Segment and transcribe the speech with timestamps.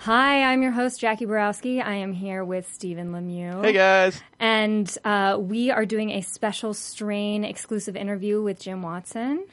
[0.00, 1.80] Hi, I'm your host, Jacque Borowski.
[1.80, 3.62] I am here with Stephen Lemieux.
[3.64, 4.20] Hey guys.
[4.38, 9.44] And uh, we are doing a special strain exclusive interview with Jim Watson.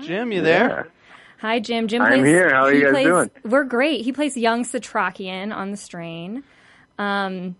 [0.00, 0.88] Jim, you there?
[1.38, 1.88] Hi, Jim.
[1.88, 2.26] Jim I'm plays.
[2.26, 2.50] here.
[2.50, 3.30] How are he you guys plays- doing?
[3.44, 4.04] We're great.
[4.04, 6.42] He plays young Satrakian on the strain.
[6.98, 7.56] Um,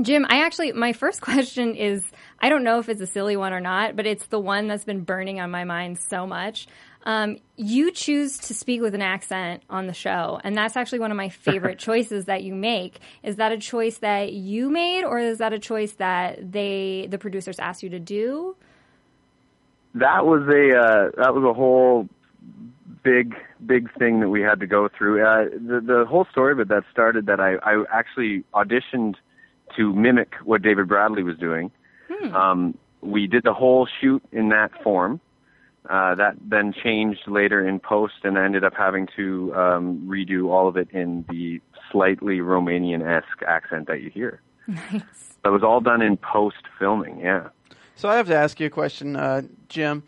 [0.00, 2.04] Jim, I actually, my first question is
[2.40, 4.84] I don't know if it's a silly one or not, but it's the one that's
[4.84, 6.68] been burning on my mind so much.
[7.04, 11.10] Um, you choose to speak with an accent on the show, and that's actually one
[11.10, 12.98] of my favorite choices that you make.
[13.22, 17.18] Is that a choice that you made, or is that a choice that they, the
[17.18, 18.56] producers, asked you to do?
[19.94, 22.08] That was a uh, that was a whole
[23.04, 25.24] big big thing that we had to go through.
[25.24, 29.14] Uh, the the whole story but that started that I I actually auditioned
[29.76, 31.70] to mimic what David Bradley was doing.
[32.34, 35.20] Um, we did the whole shoot in that form.
[35.88, 40.48] Uh, that then changed later in post, and I ended up having to um, redo
[40.48, 41.60] all of it in the
[41.92, 44.40] slightly Romanian-esque accent that you hear.
[44.66, 45.36] Nice.
[45.42, 47.20] That was all done in post filming.
[47.20, 47.48] Yeah.
[47.96, 50.04] So I have to ask you a question, uh, Jim.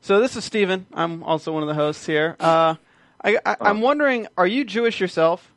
[0.00, 0.86] So this is Stephen.
[0.92, 2.34] I'm also one of the hosts here.
[2.40, 2.74] Uh,
[3.22, 5.52] I, I, I'm wondering, are you Jewish yourself?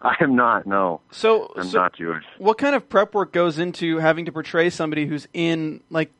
[0.00, 0.66] I am not.
[0.66, 2.24] No, So, I'm so not Jewish.
[2.38, 6.10] what kind of prep work goes into having to portray somebody who's in like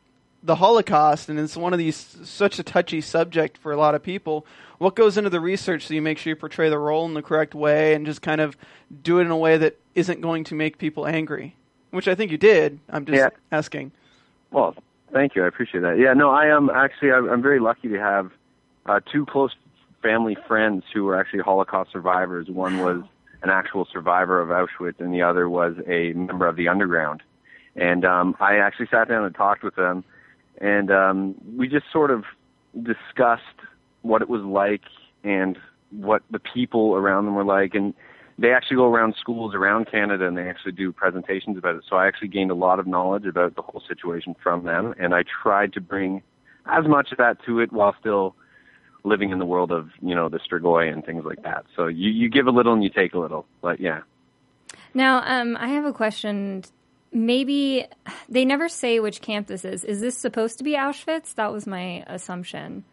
[0.42, 4.02] the Holocaust, and it's one of these such a touchy subject for a lot of
[4.02, 4.46] people?
[4.78, 7.22] What goes into the research so you make sure you portray the role in the
[7.22, 8.56] correct way and just kind of
[9.02, 11.54] do it in a way that isn't going to make people angry?
[11.90, 12.78] Which I think you did.
[12.88, 13.28] I'm just Yeah.
[13.52, 13.92] asking.
[14.50, 14.74] Well,
[15.12, 15.44] thank you.
[15.44, 15.98] I appreciate that.
[15.98, 17.12] Yeah, no, I am actually.
[17.12, 18.30] I'm I'm very lucky to have
[18.86, 19.54] uh, two close
[20.02, 22.48] family friends who were actually Holocaust survivors.
[22.48, 23.02] One was
[23.42, 27.22] an actual survivor of Auschwitz, and the other was a member of the underground.
[27.76, 30.04] And um, I actually sat down and talked with them,
[30.58, 32.24] and um, we just sort of
[32.82, 33.42] discussed
[34.02, 34.82] what it was like
[35.24, 35.58] and
[35.90, 37.94] what the people around them were like, and
[38.38, 41.84] they actually go around schools around Canada and they actually do presentations about it.
[41.88, 45.14] So I actually gained a lot of knowledge about the whole situation from them, and
[45.14, 46.22] I tried to bring
[46.66, 48.34] as much of that to it while still
[49.04, 51.64] living in the world of you know the Strigoi and things like that.
[51.76, 54.00] So you you give a little and you take a little, but yeah.
[54.94, 56.64] Now, um, I have a question.
[57.12, 57.86] Maybe
[58.28, 59.84] they never say which camp this is.
[59.84, 61.34] Is this supposed to be Auschwitz?
[61.34, 62.84] That was my assumption.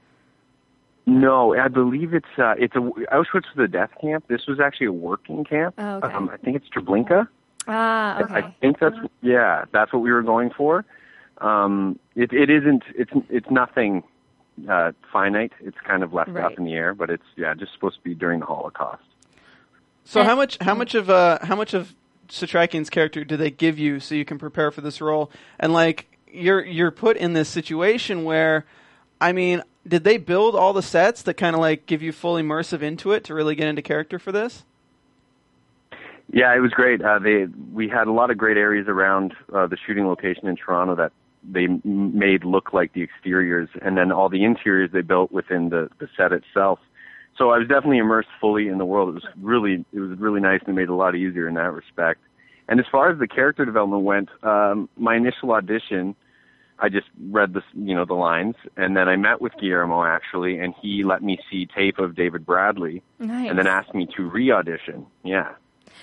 [1.05, 4.25] No, I believe it's uh, it's a Auschwitz was a death camp.
[4.27, 5.75] This was actually a working camp.
[5.77, 6.13] Oh, okay.
[6.13, 7.27] um, I think it's Treblinka.
[7.67, 8.33] Ah, okay.
[8.33, 8.55] I okay.
[8.59, 10.83] think that's yeah, that's what we were going for.
[11.37, 14.03] Um, it it isn't it's it's nothing
[14.69, 15.53] uh, finite.
[15.61, 16.43] It's kind of left Right.
[16.43, 19.03] up in the air, but it's yeah, just supposed to be during the Holocaust.
[20.03, 21.93] So how much how much of uh how much of
[22.29, 25.31] Satrakian's character do they give you so you can prepare for this role?
[25.59, 28.65] And like you're you're put in this situation where
[29.19, 32.35] I mean, did they build all the sets that kind of like give you full
[32.35, 34.63] immersive into it to really get into character for this?
[36.31, 37.01] Yeah, it was great.
[37.01, 40.57] Uh, they we had a lot of great areas around uh, the shooting location in
[40.57, 41.13] Toronto that
[41.49, 45.89] they made look like the exteriors, and then all the interiors they built within the
[45.99, 46.79] the set itself.
[47.37, 49.09] So I was definitely immersed fully in the world.
[49.09, 51.53] It was really it was really nice and it made it a lot easier in
[51.55, 52.21] that respect.
[52.67, 56.15] And as far as the character development went, um, my initial audition,
[56.79, 60.59] I just read the you know the lines, and then I met with Guillermo actually,
[60.59, 63.49] and he let me see tape of David Bradley, Nice.
[63.49, 65.05] and then asked me to re-audition.
[65.23, 65.53] Yeah,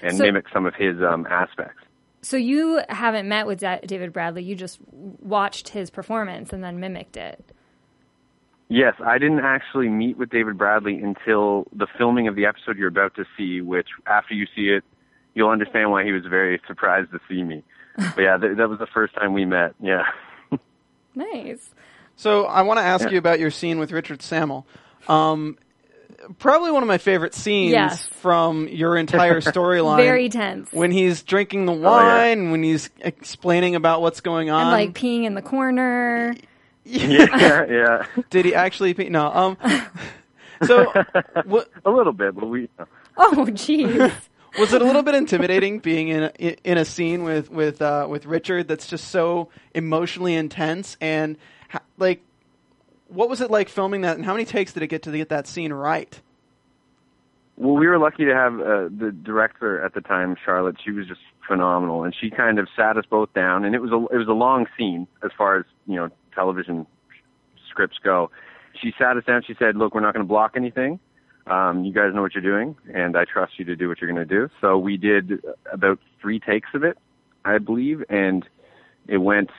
[0.03, 1.81] and So- mimic some of his um, aspects.
[2.23, 4.43] So you haven't met with David Bradley.
[4.45, 7.45] You just watched his performance and then mimicked it.
[8.69, 12.89] Yes, I didn't actually meet with David Bradley until the filming of the episode you're
[12.89, 14.83] about to see, which after you see it,
[15.35, 17.63] you'll understand why he was very surprised to see me.
[17.97, 19.75] But yeah, th- that was the first time we met.
[19.81, 20.05] Yeah.
[21.17, 21.71] Nice.
[22.17, 23.13] So I want to ask Yeah.
[23.13, 24.67] you about your scene with Richard Sammel.
[25.07, 25.57] Um,
[26.39, 28.07] probably one of my favorite scenes Yes.
[28.07, 29.99] from your entire storyline.
[29.99, 30.73] Very tense.
[30.73, 32.17] when he's drinking the Oh, yeah.
[32.17, 34.63] wine, when he's explaining about what's going on.
[34.63, 36.35] and like peeing in the corner.
[36.85, 38.07] Yeah, yeah.
[38.31, 39.09] Did he actually pee?
[39.09, 39.31] No.
[39.33, 39.59] Um.
[40.63, 40.87] So,
[41.45, 42.71] what A little bit, but we.
[43.19, 44.13] Oh, jeez.
[44.59, 46.31] Was it a little bit intimidating being in a,
[46.63, 51.37] in a scene with with uh, with Richard that's just so emotionally intense and
[51.69, 52.23] ha- like
[53.09, 55.31] what was it like filming that and how many takes did it get to get
[55.31, 56.21] that scene right?
[57.57, 60.77] Well, we were lucky to have uh, the director at the time, Charlotte.
[60.85, 63.65] She was just phenomenal, and she kind of sat us both down.
[63.65, 66.87] And it was a it was a long scene as far as you know television
[67.71, 68.31] scripts go.
[68.81, 69.43] She sat us down.
[69.47, 70.99] She said, "Look, we're not going to block anything.
[71.47, 74.11] Um, you guys know what you're doing, and I trust you to do what you're
[74.11, 76.99] going to do." So we did about three takes of it,
[77.45, 78.47] I believe, and
[79.07, 79.51] it went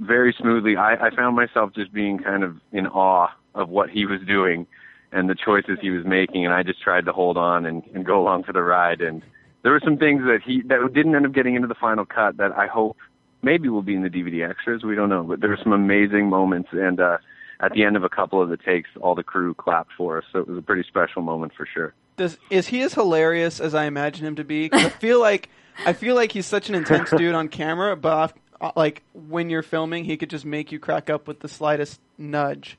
[0.00, 0.76] very smoothly.
[0.76, 4.66] I, I found myself just being kind of in awe of what he was doing
[5.12, 8.04] and the choices he was making, and I just tried to hold on and, and
[8.04, 9.00] go along for the ride.
[9.00, 9.22] And
[9.62, 12.38] there were some things that he that didn't end up getting into the final cut
[12.38, 12.96] that I hope
[13.42, 14.82] maybe will be in the DVD extras.
[14.82, 17.18] We don't know, but there were some amazing moments, and uh,
[17.60, 20.24] at the end of a couple of the takes, all the crew clapped for us.
[20.32, 21.94] So it was a pretty special moment for sure.
[22.16, 24.68] Does is he as hilarious as I imagine him to be?
[24.68, 25.48] 'Cause I feel like
[25.86, 29.48] I feel like he's such an intense dude on camera, but off, uh, like when
[29.50, 32.76] you're filming, he could just make you crack up with the slightest nudge.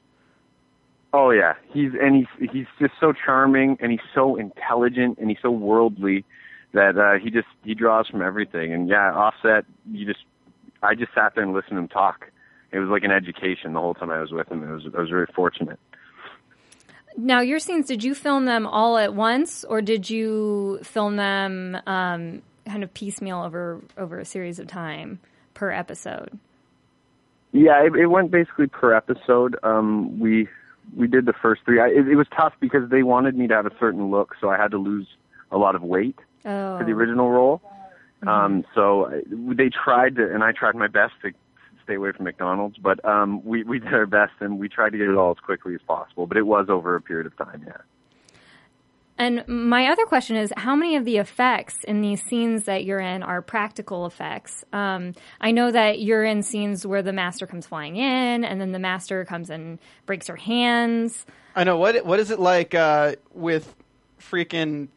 [1.14, 5.40] Oh yeah, he's and he's he's just so charming and he's so intelligent and he's
[5.42, 6.26] so worldly
[6.74, 8.74] that uh, he just he draws from everything.
[8.74, 10.24] And yeah, offset, you just
[10.84, 12.30] I just sat there and listened to him talk.
[12.72, 14.64] It was like an education the whole time I was with him.
[14.64, 15.80] It was I was very fortunate.
[17.16, 21.78] Now, your scenes, did you film them all at once, or did you film them
[21.86, 25.20] um, kind of piecemeal over over a series of time
[25.54, 26.38] per episode?
[27.52, 29.56] Yeah, it, it went basically per episode.
[29.64, 30.48] Um, we
[30.98, 31.80] we did the first three.
[31.80, 34.50] I, it, it was tough because they wanted me to have a certain look, so
[34.50, 35.08] I had to lose
[35.52, 37.62] a lot of weight Oh, for the original role.
[38.28, 41.32] Um, so they tried to, and I tried my best to
[41.84, 44.98] stay away from McDonald's, but um, we we did our best and we tried to
[44.98, 46.28] get it all as quickly as possible.
[46.28, 47.64] But it was over a period of time.
[47.66, 47.78] Yeah.
[49.16, 53.00] And my other question is, how many of the effects in these scenes that you're
[53.00, 54.66] in are practical effects?
[54.74, 58.72] Um, I know that you're in scenes where the master comes flying in, and then
[58.72, 59.78] the master comes and
[60.08, 61.28] breaks her hands.
[61.56, 63.76] I know what what is it like uh, with
[64.20, 64.88] freaking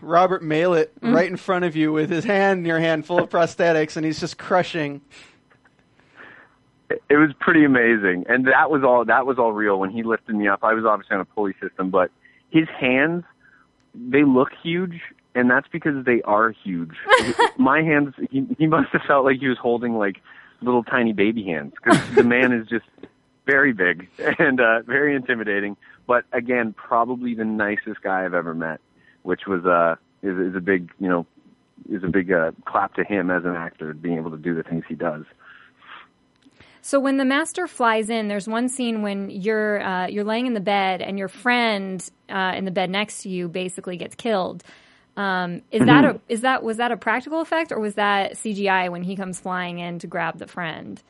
[0.00, 3.30] Robert Maillet right in front of you with his hand in your hand full of
[3.30, 5.00] prosthetics, and he's just crushing.
[6.90, 9.78] It, it was pretty amazing, and that was all that was all real.
[9.78, 12.10] When he lifted me up, I was obviously on a pulley system, but
[12.50, 13.24] his hands
[13.94, 15.00] they look huge,
[15.34, 16.94] and that's because they are huge.
[17.58, 20.20] My hands, he, he must have felt like he was holding like
[20.60, 22.86] little tiny baby hands because the man is just
[23.46, 24.08] very big
[24.38, 25.76] and uh, very intimidating.
[26.06, 28.80] But again, probably the nicest guy I've ever met,
[29.28, 31.26] which was uh is, is a big you know
[31.90, 34.62] is a big uh, clap to him as an actor being able to do the
[34.62, 35.24] things he does.
[36.80, 40.54] So when the master flies in, there's one scene when you're uh, you're laying in
[40.54, 44.64] the bed and your friend uh, in the bed next to you basically gets killed.
[45.18, 48.90] Um, is that a is that was that a practical effect or was that CGI
[48.90, 51.02] when he comes flying in to grab the friend?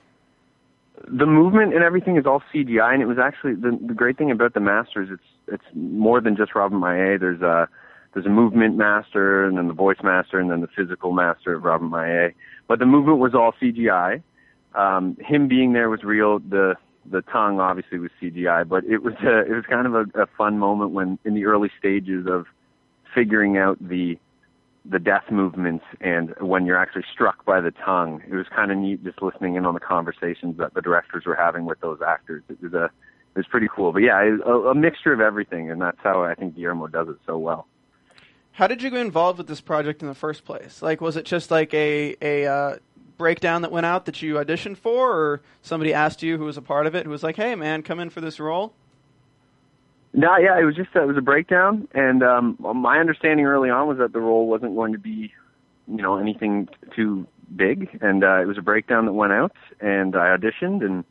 [1.06, 4.32] the movement and everything is all CGI, and it was actually the, the great thing
[4.32, 5.08] about the masters.
[5.12, 7.20] It's it's more than just Robin Maillet.
[7.20, 7.68] There's a
[8.14, 11.64] there's a movement master, and then the voice master, and then the physical master of
[11.64, 12.34] Robin Maillet.
[12.66, 14.22] But the movement was all CGI.
[14.74, 16.38] Um, him being there was real.
[16.38, 16.74] The
[17.10, 20.26] the tongue obviously was CGI, but it was a, it was kind of a, a
[20.36, 22.46] fun moment when in the early stages of
[23.14, 24.18] figuring out the
[24.84, 28.22] the death movements and when you're actually struck by the tongue.
[28.28, 31.34] It was kind of neat just listening in on the conversations that the directors were
[31.34, 32.42] having with those actors.
[32.48, 33.92] It was a it was pretty cool.
[33.92, 37.16] But yeah, a, a mixture of everything, and that's how I think Guillermo does it
[37.26, 37.66] so well.
[38.58, 40.82] How did you get involved with this project in the first place?
[40.82, 42.76] Like, was it just like a a uh,
[43.16, 46.62] breakdown that went out that you auditioned for, or somebody asked you who was a
[46.62, 48.72] part of it, who was like, "Hey, man, come in for this role"?
[50.12, 53.86] No, yeah, it was just it was a breakdown, and um, my understanding early on
[53.86, 55.32] was that the role wasn't going to be,
[55.86, 60.16] you know, anything too big, and uh, it was a breakdown that went out, and
[60.16, 61.04] I auditioned, and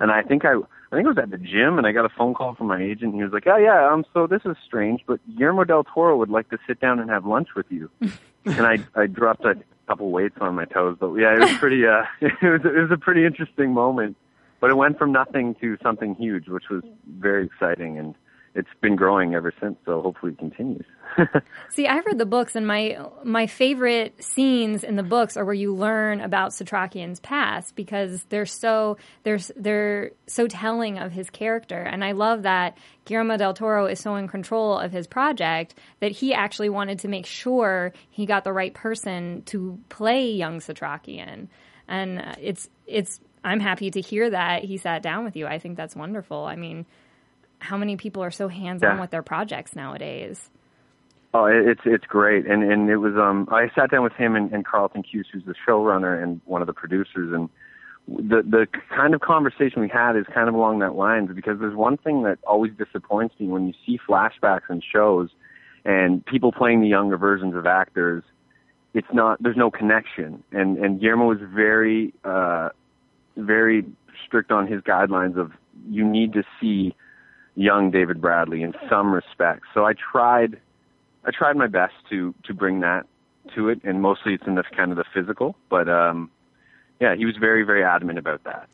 [0.00, 0.54] and I think I
[0.90, 2.82] I think it was at the gym, and I got a phone call from my
[2.82, 3.12] agent.
[3.12, 6.16] And he was like, "Oh yeah, um, so this is strange, but Guillermo del Toro
[6.16, 7.90] would like to sit down and have lunch with you."
[8.44, 11.86] and I I dropped a couple weights on my toes, but yeah, it was pretty
[11.86, 14.16] uh, it was it was a pretty interesting moment,
[14.60, 16.82] but it went from nothing to something huge, which was
[17.18, 18.14] very exciting and
[18.58, 19.76] it's been growing ever since.
[19.86, 20.84] So hopefully it continues.
[21.70, 25.54] See, I've read the books, and my my favorite scenes in the books are where
[25.54, 31.80] you learn about Satrakian's past because they're so they're they're so telling of his character,
[31.80, 36.10] and I love that Guillermo del Toro is so in control of his project that
[36.10, 41.46] he actually wanted to make sure he got the right person to play young Satrakian,
[41.86, 43.20] and it's it's.
[43.44, 45.46] I'm happy to hear that he sat down with you.
[45.46, 46.44] I think that's wonderful.
[46.44, 46.86] I mean,
[47.60, 49.00] how many people are so hands on Yeah.
[49.00, 50.50] with their projects nowadays?
[51.34, 54.50] Oh, it's it's great, and and it was um I sat down with him and,
[54.52, 57.50] and Carlton Cuse, who's the showrunner and one of the producers, and
[58.08, 61.76] the the kind of conversation we had is kind of along that lines because there's
[61.76, 65.28] one thing that always disappoints me when you see flashbacks in shows
[65.84, 68.24] and people playing the younger versions of actors,
[68.94, 72.70] it's not there's no connection, and and Guillermo was very uh
[73.36, 73.84] very
[74.26, 75.52] strict on his guidelines of
[75.88, 76.94] you need to see
[77.58, 79.66] young David Bradley in some respects.
[79.74, 80.58] So I tried
[81.24, 83.06] I tried my best to to bring that
[83.54, 85.56] to it, and mostly it's in the kind of the physical.
[85.68, 86.30] But um,
[87.00, 88.68] yeah, he was very very adamant about that.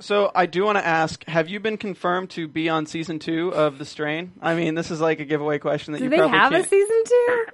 [0.00, 3.54] So I do want to ask: Have you been confirmed to be on season two
[3.54, 4.32] of The Strain?
[4.42, 6.56] I mean, this is like a giveaway question that Do you they probably have a
[6.56, 6.68] can't.
[6.68, 7.46] season two?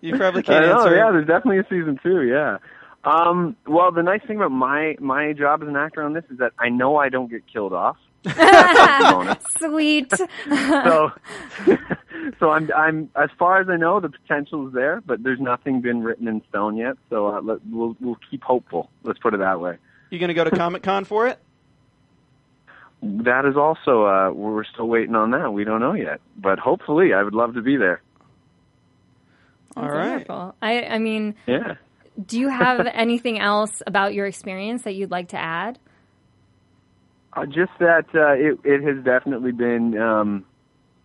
[0.00, 0.96] you probably can't know, answer.
[0.96, 2.22] yeah, there's definitely a season two.
[2.22, 2.58] Yeah.
[3.04, 6.38] Um, well, the nice thing about my my job as an actor on this is
[6.38, 7.96] that I know I don't get killed off.
[8.24, 9.44] That's a bonus.
[9.58, 10.10] Sweet.
[10.16, 11.12] so
[12.40, 15.80] so I'm I'm as far as I know the potential is there, but there's nothing
[15.80, 16.96] been written in stone yet.
[17.10, 18.90] So uh, let, we'll we'll keep hopeful.
[19.04, 19.78] Let's put it that way.
[20.10, 21.38] You going to go to Comic Con for it?
[23.02, 25.52] That is also uh, we're still waiting on that.
[25.52, 28.02] We don't know yet, but hopefully I would love to be there.
[29.76, 30.08] All That's right.
[30.10, 30.54] wonderful.
[30.60, 31.74] I, I mean, Yeah.
[32.26, 35.78] do you have anything else about your experience that you'd like to add?
[37.34, 40.44] Uh, just that uh, it it has definitely been um,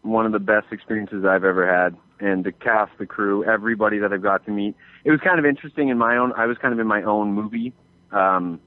[0.01, 4.13] one of the best experiences I've ever had, and the cast, the crew, everybody that
[4.13, 4.75] I've got to meet.
[5.03, 6.31] It was kind of interesting in my own.
[6.33, 7.73] I was kind of in my own movie.
[8.11, 8.59] Um,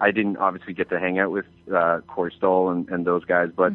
[0.00, 3.48] I didn't obviously get to hang out with uh, Corey Stoll and, and those guys,
[3.54, 3.72] but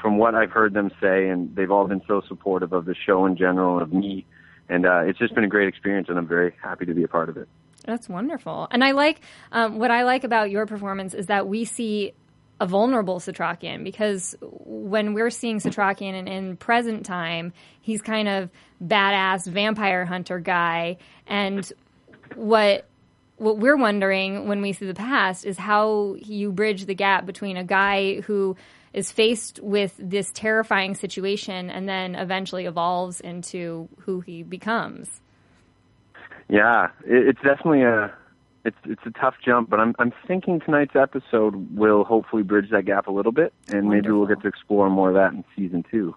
[0.00, 3.26] from what I've heard them say, and they've all been so supportive of the show
[3.26, 4.24] in general and of me,
[4.68, 7.08] and uh, it's just been a great experience, and I'm very happy to be a
[7.08, 7.48] part of it.
[7.84, 8.68] That's wonderful.
[8.70, 9.20] And I like
[9.52, 12.12] um, what I like about your performance is that we see
[12.60, 18.50] a vulnerable Satrakian because when we're seeing Satrakian in, in present time, he's kind of
[18.82, 20.96] badass vampire hunter guy.
[21.26, 21.70] And
[22.34, 22.86] what
[23.38, 27.58] what we're wondering when we see the past is how you bridge the gap between
[27.58, 28.56] a guy who
[28.94, 35.20] is faced with this terrifying situation and then eventually evolves into who he becomes.
[36.48, 38.14] Yeah, it, it's definitely a
[38.66, 42.84] it's it's a tough jump, but I'm I'm thinking tonight's episode will hopefully bridge that
[42.84, 45.84] gap a little bit, and maybe we'll get to explore more of that in season
[45.90, 46.14] two,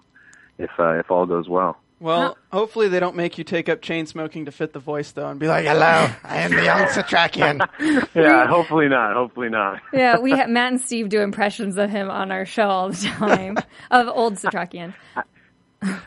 [0.58, 1.78] if uh, if all goes well.
[2.02, 5.28] Well, hopefully they don't make you take up chain smoking to fit the voice, though,
[5.28, 7.68] and be like, "Hello, I am the young Satrakian."
[8.16, 9.14] Yeah, hopefully not.
[9.14, 9.82] Hopefully not.
[9.94, 12.96] Yeah, we have Matt and Steve do impressions of him on our show all the
[12.96, 13.58] time
[13.92, 14.94] of old Satrakian.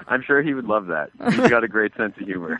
[0.09, 1.11] I'm sure he would love that.
[1.31, 2.59] He's got a great sense of humor.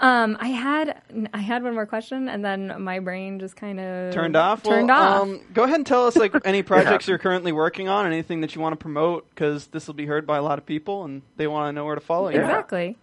[0.00, 1.02] Um, I had
[1.34, 4.62] I had one more question, and then my brain just kind of Turned off.
[4.62, 5.22] Turned well, off.
[5.22, 8.54] Um, go ahead and tell us like any projects you're currently working on, anything that
[8.54, 11.22] you want to promote, because this will be heard by a lot of people, and
[11.36, 12.38] they want to know where to follow you.
[12.40, 12.96] exactly.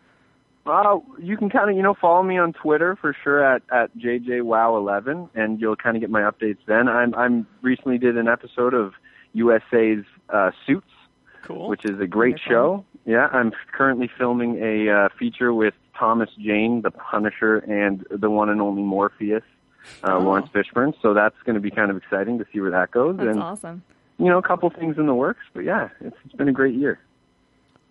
[0.66, 3.96] Uh, you can kind of, you know, follow me on Twitter for sure at at
[3.98, 6.88] jjwow11, and you'll kind of get my updates then.
[6.88, 8.94] I'm I'm recently did an episode of
[9.34, 10.88] USA's uh, Suits,
[11.44, 11.68] Cool.
[11.68, 12.86] which is a great Wonderful.
[12.86, 12.86] show.
[13.06, 18.50] Yeah, I'm currently filming a uh, feature with Thomas Jane, the Punisher, and the one
[18.50, 19.44] and only Morpheus,
[20.04, 20.20] uh, Oh.
[20.20, 20.94] Laurence Fishburne.
[21.02, 23.18] So that's going to be kind of exciting to see where that goes.
[23.18, 23.84] That's and awesome.
[24.18, 25.44] you know, a couple things in the works.
[25.54, 27.00] But yeah, it's, it's been a great year.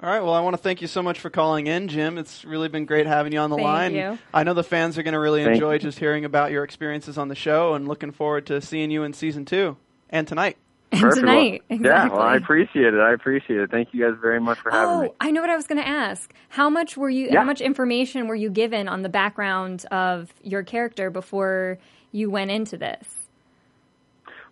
[0.00, 0.20] All right.
[0.20, 2.18] Well, I want to thank you so much for calling in, Jim.
[2.18, 3.94] It's really been great having you on the Thank line.
[3.94, 4.18] you.
[4.34, 5.78] I know the fans are going to really Thank enjoy you.
[5.78, 9.12] just hearing about your experiences on the show, and looking forward to seeing you in
[9.12, 9.76] season two
[10.10, 10.56] and tonight.
[11.00, 11.26] And Perfect.
[11.26, 11.88] tonight, Well, exactly.
[11.88, 13.00] Yeah, well, I appreciate it.
[13.00, 13.70] I appreciate it.
[13.70, 15.08] Thank you guys very much for having oh, me.
[15.08, 16.32] Oh, I know what I was going to ask.
[16.50, 17.26] How much were you?
[17.30, 17.40] Yeah.
[17.40, 21.78] How much information were you given on the background of your character before
[22.12, 23.28] you went into this?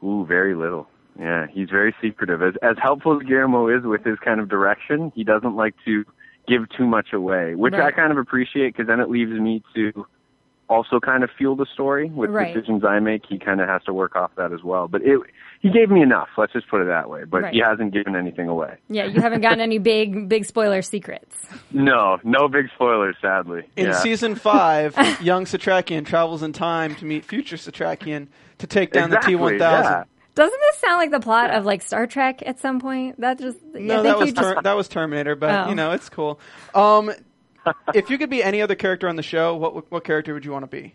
[0.03, 0.89] Ooh, very little.
[1.17, 2.43] Yeah, he's very secretive.
[2.43, 6.05] As as helpful as Guillermo is with his kind of direction, he doesn't like to
[6.49, 10.07] give too much away, which I kind of appreciate because then it leaves me to
[10.73, 12.55] also kind of fuel the story with Right.
[12.55, 13.23] decisions I make.
[13.29, 14.89] He kind of has to work off that as well.
[14.89, 15.21] But it
[15.61, 16.29] he gave me enough.
[16.37, 17.23] Let's just put it that way.
[17.25, 17.55] But Right.
[17.55, 18.77] he hasn't given anything away.
[18.89, 21.37] Yeah, you haven't gotten any big big spoiler secrets.
[21.71, 23.63] No, no big spoilers, sadly.
[23.77, 23.93] In yeah.
[23.93, 29.35] season five, young Satrakian travels in time to meet future Satrakian to take down exactly,
[29.35, 30.05] the T1000.
[30.35, 33.21] Doesn't this sound like the plot of like Star Trek at some point?
[33.21, 35.69] That just I No, think that was you just- that was Terminator, but Oh.
[35.69, 36.41] you know it's cool.
[36.75, 37.11] Um,
[37.95, 40.53] if you could be any other character on the show, what what character would you
[40.53, 40.95] want to be?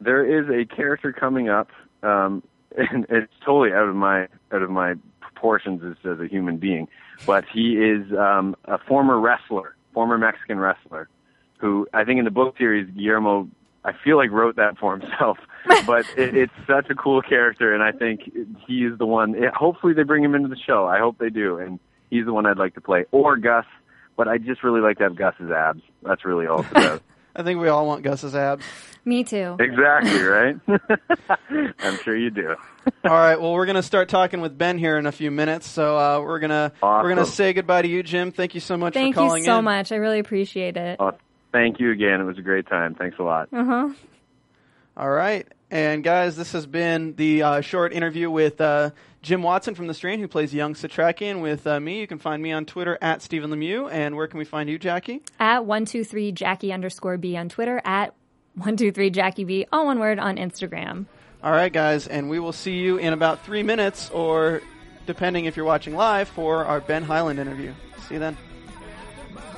[0.00, 1.70] there is a character coming up,
[2.02, 2.42] um,
[2.76, 6.88] and it's totally out of my out of my proportions as, as a human being.
[7.26, 11.08] But he is um, a former wrestler, former Mexican wrestler,
[11.58, 13.48] who I think in the book series Guillermo,
[13.84, 15.38] I feel like wrote that for himself.
[15.86, 18.30] but it, it's such a cool character, and I think
[18.66, 19.34] he is the one.
[19.34, 20.86] It, hopefully, they bring him into the show.
[20.86, 23.04] I hope they do, and he's the one I'd like to play.
[23.10, 23.66] Or Gus
[24.18, 25.80] but I just really like to have Gus's abs.
[26.02, 27.02] That's really all it's about.
[27.34, 28.64] I think we all want Gus's abs.
[29.04, 29.56] Me too.
[29.58, 30.56] exactly, right?
[31.78, 32.56] I'm sure you do.
[33.04, 33.40] all right.
[33.40, 35.66] Well, we're gonna start talking with Ben here in a few minutes.
[35.66, 38.32] So uh, we're gonna we're gonna say goodbye to you, Jim.
[38.32, 39.64] Thank you so much Thank for calling you so in.
[39.64, 39.92] much.
[39.92, 40.96] I really appreciate it.
[41.00, 41.12] Oh,
[41.52, 42.20] thank you again.
[42.20, 42.96] It was a great time.
[42.96, 43.48] Thanks a lot.
[43.52, 43.88] Uh huh.
[44.96, 45.46] All right.
[45.70, 49.94] And guys, this has been the uh, short interview with uh, Jim Watson from The
[49.94, 52.00] Strain, who plays young Satrakian with uh, me.
[52.00, 53.90] You can find me on Twitter at Stephen Lemieux.
[53.90, 55.20] And where can we find you, Jacque?
[55.40, 57.82] At one two three Jackie underscore B on Twitter.
[57.84, 58.14] At
[58.54, 61.06] one two three Jackie B, all one word on Instagram.
[61.42, 62.06] All right, guys.
[62.06, 64.62] And we will see you in about three minutes, or
[65.06, 67.72] depending if you're watching live, for our Ben Hyland interview.
[68.06, 68.36] See you then.